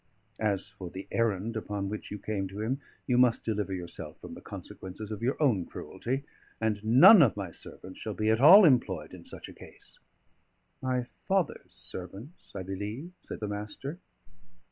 [0.39, 4.33] As for the errand upon which you came to him, you must deliver yourself from
[4.33, 6.23] the consequences of your own cruelty,
[6.59, 9.99] and none of my servants shall be at all employed in such a case."
[10.81, 13.99] "My father's servants, I believe," said the Master.